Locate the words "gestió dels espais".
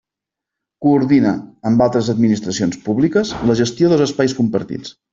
3.63-4.39